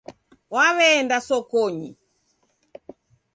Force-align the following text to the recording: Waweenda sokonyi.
Waweenda 0.53 1.17
sokonyi. 1.27 1.89